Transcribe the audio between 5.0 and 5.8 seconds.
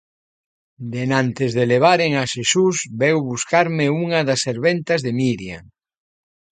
de Miriam.